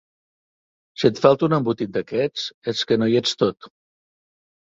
[1.01, 3.69] Si et falta un embotit d'aquests és que no hi ets tot.